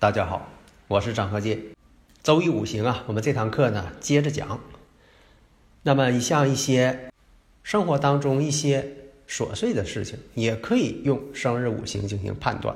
[0.00, 0.48] 大家好，
[0.88, 1.58] 我是张和介。
[2.22, 4.58] 周易五行啊，我们这堂课呢接着讲。
[5.82, 7.10] 那么，你像一些
[7.62, 8.96] 生活当中一些
[9.28, 12.74] 琐碎的事情，也可以用生日五行进行判断。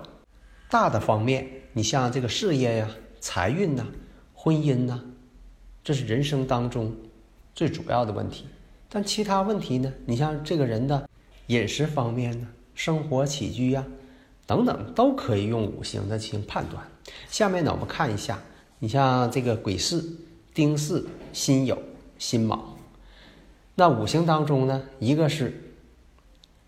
[0.69, 3.87] 大的方面，你像这个事业呀、财运呐、
[4.35, 5.01] 婚姻呐，
[5.83, 6.95] 这是人生当中
[7.55, 8.45] 最主要的问题。
[8.91, 11.09] 但其他问题呢，你像这个人的
[11.47, 13.83] 饮食方面呢、生活起居呀
[14.47, 16.87] 等等，都可以用五行的进行判断。
[17.29, 18.43] 下面呢，我们看一下，
[18.79, 20.03] 你像这个癸巳、
[20.53, 21.79] 丁巳、辛酉、
[22.19, 22.77] 辛卯，
[23.75, 25.75] 那五行当中呢，一个是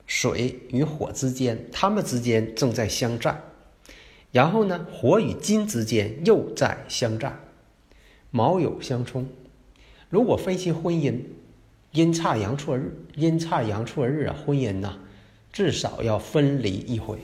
[0.07, 3.43] 水与火之间，它们之间正在相战，
[4.33, 7.41] 然后呢，火与金之间又在相战，
[8.31, 9.29] 卯酉相冲。
[10.09, 11.21] 如果分析婚姻，
[11.93, 14.99] 阴差阳错日，阴差阳错日啊，婚姻呐，
[15.53, 17.19] 至少要分离一回。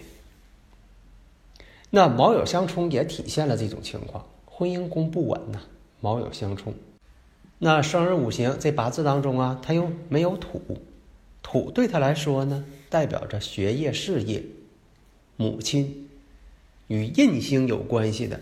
[1.95, 5.61] 那卯酉相冲也体现了这种情况，婚姻宫不稳呐。
[6.01, 6.73] 卯酉相冲，
[7.59, 10.63] 那生日五行这八字当中啊，它又没有土，
[11.43, 14.43] 土对他来说呢，代表着学业、事业、
[15.37, 16.09] 母亲，
[16.87, 18.41] 与印星有关系的，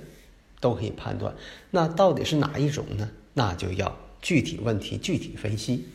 [0.61, 1.35] 都可以判断。
[1.73, 3.11] 那到底是哪一种呢？
[3.35, 5.87] 那就要具体问题具体分析。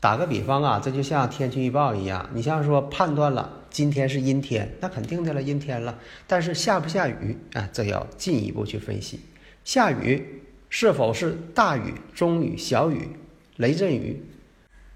[0.00, 5.96] 打个比方啊，这就像天气预报一样，你像说判断了今天是阴天，那肯定的了，阴天了。
[6.26, 7.68] 但是下不下雨啊？
[7.72, 9.20] 这要进一步去分析。
[9.64, 13.08] 下雨是否是大雨、中雨、小雨、
[13.56, 14.22] 雷阵雨，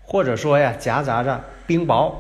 [0.03, 2.15] 或者说呀夹杂着冰雹，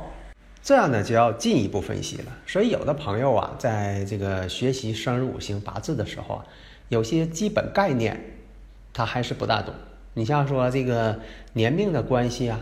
[0.62, 2.36] 这样呢就要进一步分析了。
[2.46, 6.46] 所以有的朋友啊，在这个学习生日五行八字的时候啊，
[6.88, 8.18] 有些基本概念
[8.92, 9.74] 他还是不大懂。
[10.14, 11.20] 你像说这个
[11.52, 12.60] 年命的关系啊。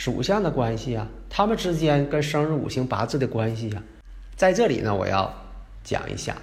[0.00, 3.82] 属相的关系啊，他们之间跟生日五行八字的关系啊，
[4.34, 5.30] 在这里呢，我要
[5.84, 6.34] 讲一下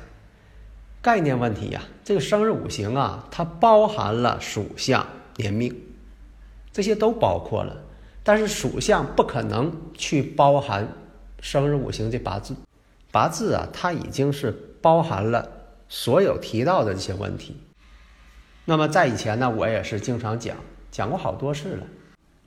[1.01, 1.81] 概念问题呀。
[2.03, 5.03] 这个生日五行啊，它包含了属相、
[5.37, 5.75] 年命，
[6.71, 7.75] 这些都包括了。
[8.23, 10.87] 但是属相不可能去包含
[11.39, 12.55] 生日五行这八字，
[13.11, 14.51] 八字啊，它已经是
[14.83, 15.49] 包含了
[15.89, 17.57] 所有提到的这些问题。
[18.65, 20.55] 那么在以前呢，我也是经常讲，
[20.91, 21.87] 讲过好多次了。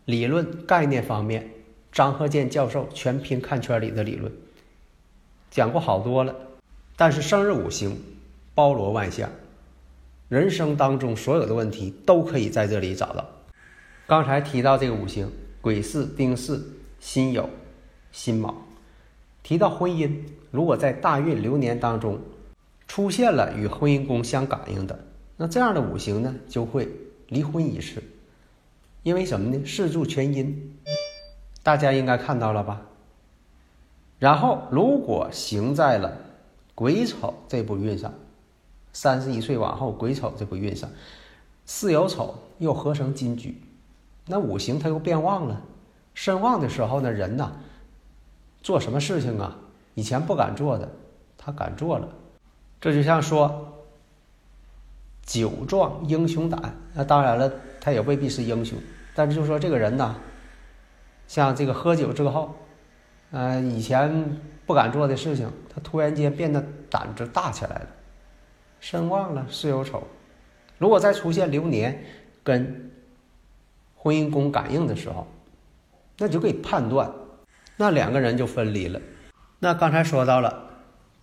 [0.04, 1.48] 理论概念方面，
[1.92, 4.32] 张鹤健教授全凭看圈里的理论
[5.50, 6.34] 讲过好多了。
[6.96, 7.96] 但是生日五行
[8.54, 9.30] 包罗万象，
[10.28, 13.26] 人生当中所有的问题都可以在这里找到。
[14.06, 16.60] 刚才提到这个五行，癸巳、丁巳、
[16.98, 17.46] 辛酉、
[18.12, 18.54] 辛卯，
[19.42, 20.12] 提到婚姻，
[20.50, 22.20] 如果在大运流年当中
[22.88, 24.98] 出现了与婚姻宫相感应的，
[25.36, 26.88] 那这样的五行呢，就会
[27.28, 28.02] 离婚一次。
[29.02, 29.64] 因为什么呢？
[29.64, 30.76] 四柱全阴，
[31.62, 32.82] 大家应该看到了吧？
[34.18, 36.18] 然后，如果行在了
[36.74, 38.12] 癸丑这部运上，
[38.92, 40.90] 三十一岁往后癸丑这部运上，
[41.64, 43.62] 巳酉丑又合成金局，
[44.26, 45.62] 那五行它又变旺了。
[46.12, 47.52] 身旺的时候呢，人呐，
[48.62, 49.56] 做什么事情啊，
[49.94, 50.86] 以前不敢做的，
[51.38, 52.06] 他敢做了。
[52.78, 53.72] 这就像说，
[55.24, 56.74] 酒壮英雄胆。
[56.92, 57.50] 那当然了。
[57.80, 58.78] 他也未必是英雄，
[59.14, 60.16] 但是就说这个人呢，
[61.26, 62.54] 像这个喝酒之后，
[63.30, 67.86] 呃，以前不敢做的事情，他突然间变得胆子大起来了，
[68.80, 70.02] 身旺了，巳酉丑，
[70.78, 72.04] 如果再出现流年
[72.44, 72.90] 跟
[73.96, 75.26] 婚姻宫感应的时候，
[76.18, 77.10] 那就可以判断，
[77.76, 79.00] 那两个人就分离了。
[79.58, 80.70] 那刚才说到了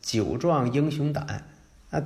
[0.01, 1.43] 酒壮英雄胆，
[1.91, 2.03] 那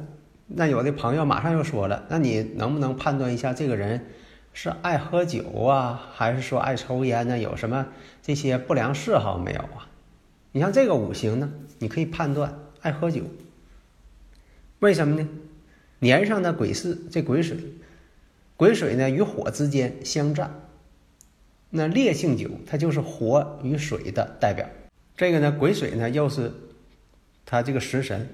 [0.47, 4.05] 那有的朋友马上又说了，那你能不能判断一下这个人？
[4.53, 7.39] 是爱喝酒啊，还是说爱抽烟呢？
[7.39, 7.87] 有什么
[8.21, 9.87] 这些不良嗜好没有啊？
[10.51, 13.23] 你像这个五行呢，你可以判断爱喝酒。
[14.79, 15.29] 为什么呢？
[15.99, 17.57] 年上的癸巳，这癸水，
[18.57, 20.51] 癸水呢与火之间相战。
[21.69, 24.67] 那烈性酒，它就是火与水的代表。
[25.15, 26.51] 这个呢，癸水呢又是
[27.45, 28.27] 它这个食神，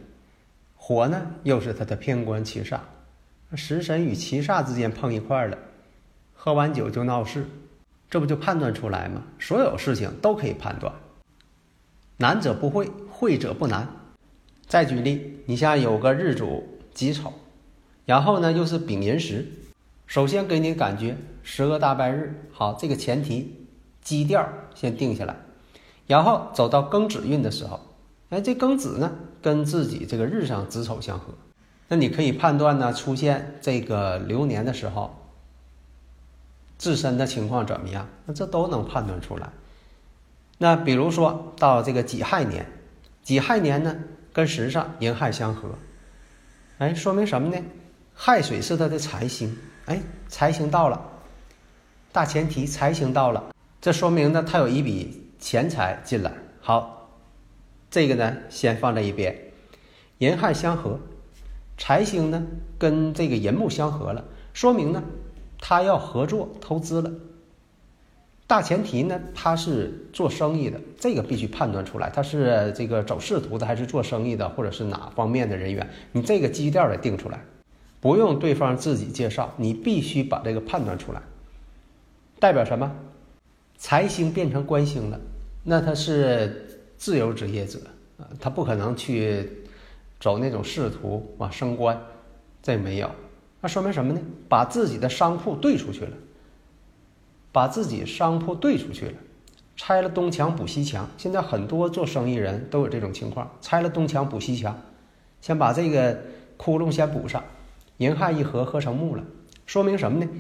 [0.76, 2.80] 火呢又是它的偏官七煞。
[3.56, 5.58] 食神与七煞之间碰一块了。
[6.48, 7.46] 喝完酒就闹事，
[8.10, 9.22] 这不就判断出来吗？
[9.38, 10.94] 所有事情都可以判断，
[12.16, 13.86] 难者不会，会者不难。
[14.66, 17.34] 再举例，你像有个日主己丑，
[18.06, 19.46] 然后呢又是丙寅时，
[20.06, 23.68] 首先给你感觉十个大白日，好，这个前提
[24.02, 25.36] 基调先定下来，
[26.08, 27.78] 然后走到庚子运的时候，
[28.30, 29.12] 哎，这庚子呢
[29.42, 31.26] 跟自己这个日上子丑相合，
[31.90, 35.14] 那你可以判断呢出现这个流年的时候。
[36.78, 38.08] 自身的情况怎么样？
[38.26, 39.50] 那这都能判断出来。
[40.60, 42.66] 那比如说到这个己亥年，
[43.24, 43.96] 己亥年呢
[44.32, 45.70] 跟时上寅亥相合，
[46.78, 47.64] 哎，说明什么呢？
[48.14, 51.00] 亥水是他的财星，哎，财星到了，
[52.12, 53.52] 大前提财星到了，
[53.82, 56.32] 这说明呢他有一笔钱财进来。
[56.62, 57.10] 好，
[57.90, 59.36] 这个呢先放在一边，
[60.18, 61.00] 寅亥相合，
[61.78, 62.46] 财星呢
[62.80, 65.04] 跟这个寅木相合了，说明呢。
[65.70, 67.12] 他要合作投资了，
[68.48, 77.42] 大前提呢，他是做生意的，这个必须判断出来，他是这个走仕途的还是做生意的，或者是哪方面的人员，你这个基调得定出来，
[78.00, 81.22] 不用对方自己介绍，你必须把这个判断出来。
[82.40, 82.90] 代表什么？
[83.78, 85.20] 财星变成官星了，
[85.66, 87.78] 那他是自由职业者
[88.18, 89.52] 啊，他不可能去
[90.18, 92.02] 走那种仕途啊升官，
[92.64, 93.12] 这没有。
[93.68, 94.22] 那说明什么呢？
[94.48, 96.12] 把自己的商铺兑出去了，
[97.52, 99.14] 把自己商铺兑出去了，
[99.76, 101.06] 拆了东墙补西墙。
[101.18, 104.74] 现在很多做生意人都有这种情况，拆了东墙补西墙，
[105.42, 106.18] 先把这个
[106.56, 107.44] 窟窿先补上。
[107.98, 109.24] 银汉一合合成木了，
[109.66, 110.32] 说明什么呢？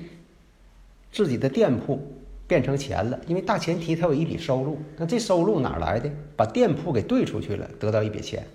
[1.11, 2.01] 自己的店铺
[2.47, 4.79] 变成钱了，因为大前提他有一笔收入。
[4.95, 6.09] 那这收入哪来的？
[6.37, 8.47] 把店铺给兑出去了，得到一笔钱。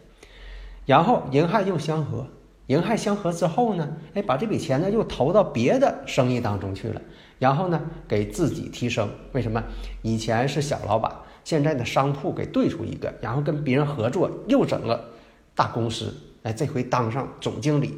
[0.86, 2.26] 然后银汉又相合。
[2.72, 7.02] 寅亥相合之后呢，哎，把这笔钱呢又投到别的生意当中去了，
[7.38, 7.78] 然后呢
[8.08, 9.10] 给自己提升。
[9.32, 9.62] 为什么？
[10.00, 11.12] 以前是小老板，
[11.44, 15.10] 现在呢商铺给兑出一个，然后跟别人合作又整个
[15.54, 16.14] 大公司，
[16.44, 17.94] 哎，这回当上总经理、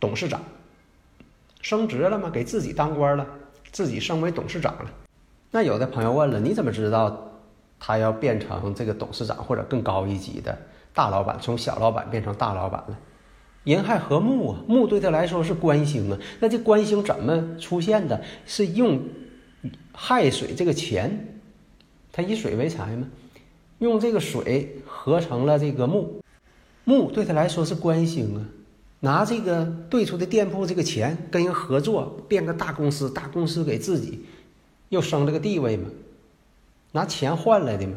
[0.00, 0.42] 董事长，
[1.62, 2.28] 升职了吗？
[2.28, 3.24] 给自己当官了，
[3.70, 4.90] 自己升为董事长了。
[5.52, 7.30] 那有的朋友问了，你怎么知道
[7.78, 10.58] 他要变成这个董事长或者更高一级的
[10.92, 12.98] 大老板，从小老板变成大老板了？
[13.66, 16.18] 寅亥合木啊，木对他来说是官星啊。
[16.38, 18.22] 那这官星怎么出现的？
[18.46, 19.00] 是用
[19.92, 21.40] 亥水这个钱，
[22.12, 23.08] 它以水为财嘛，
[23.80, 26.22] 用这个水合成了这个木，
[26.84, 28.46] 木对他来说是官星啊。
[29.00, 34.24] 拿这个兑出的店铺这个钱跟人合作，变个大公司，大公司给自己
[34.90, 35.90] 又升了个地位嘛，
[36.92, 37.94] 拿钱换来的嘛。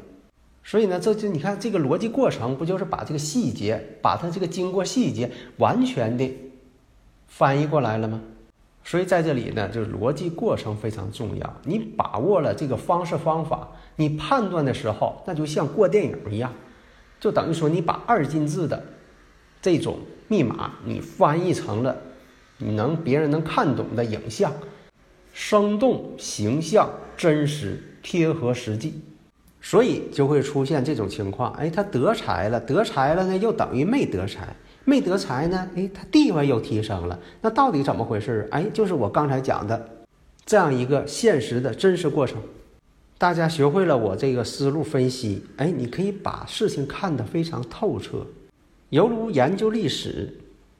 [0.70, 6.32] 所以呢，这就你看这个逻辑过程，不就是把这个细节，把它这个经过细节完全的
[7.28, 8.22] 翻译过来了吗？
[8.84, 11.56] 所以在这里呢，就是逻辑过程非常重要。
[11.64, 16.54] 你把握了这个方式方法，你判断的时候，那就像过电影一样，
[17.20, 18.84] 就等于说你把二进制的
[19.64, 21.98] 这种密码，你翻译成了
[22.60, 24.54] 你能别人能看懂的影像，
[25.34, 26.88] 生动、形象、
[27.18, 29.02] 真实、贴合实际。
[29.62, 38.48] 所以就会出现这种情况，哎，他得财了，得财了呢，又等于没得财，没得财呢，哎，他地位又提升了，那到底怎么回事？
[38.52, 39.88] 哎，就是我刚才讲的
[40.46, 42.42] 这样一个现实的真实过程。
[43.18, 48.26] 大家学会了我这个思路分析，哎，你可以把事情看得非常透彻，
[48.92, 50.34] 犹如研究历史，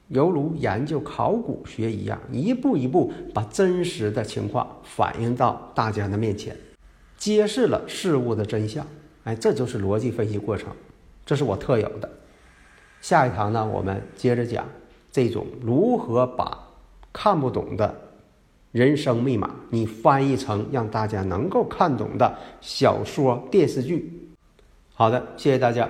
[0.08, 6.56] 犹如研究考古学一样，一步一步把真实的情况反映到大家的面前。
[7.20, 8.84] 揭示了事物的真相，
[9.24, 10.72] 哎，这就是逻辑分析过程，
[11.26, 12.10] 这是我特有的。
[13.02, 14.66] 下一堂呢，我们接着讲
[15.12, 16.66] 这种如何把
[17.12, 17.94] 看不懂的
[18.72, 24.30] 人生密码，你翻译成让大家能够看懂的小说、电视剧。
[24.94, 25.86] 好的，谢谢大家。